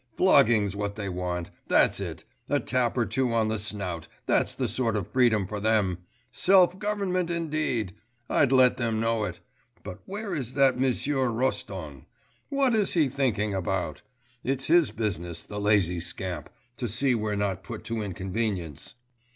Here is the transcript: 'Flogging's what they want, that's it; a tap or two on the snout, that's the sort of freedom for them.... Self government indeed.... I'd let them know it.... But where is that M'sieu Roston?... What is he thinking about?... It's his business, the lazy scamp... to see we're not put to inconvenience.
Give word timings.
'Flogging's 0.17 0.75
what 0.75 0.95
they 0.95 1.07
want, 1.07 1.51
that's 1.67 1.99
it; 1.99 2.23
a 2.49 2.59
tap 2.59 2.97
or 2.97 3.05
two 3.05 3.31
on 3.31 3.49
the 3.49 3.59
snout, 3.59 4.07
that's 4.25 4.55
the 4.55 4.67
sort 4.67 4.95
of 4.97 5.11
freedom 5.13 5.45
for 5.45 5.59
them.... 5.59 5.99
Self 6.31 6.79
government 6.79 7.29
indeed.... 7.29 7.93
I'd 8.27 8.51
let 8.51 8.77
them 8.77 8.99
know 8.99 9.25
it.... 9.25 9.41
But 9.83 9.99
where 10.07 10.33
is 10.33 10.53
that 10.53 10.75
M'sieu 10.75 11.17
Roston?... 11.29 12.05
What 12.49 12.73
is 12.73 12.95
he 12.95 13.09
thinking 13.09 13.53
about?... 13.53 14.01
It's 14.43 14.65
his 14.65 14.89
business, 14.89 15.43
the 15.43 15.59
lazy 15.59 15.99
scamp... 15.99 16.49
to 16.77 16.87
see 16.87 17.13
we're 17.13 17.35
not 17.35 17.63
put 17.63 17.83
to 17.83 18.01
inconvenience. 18.01 18.95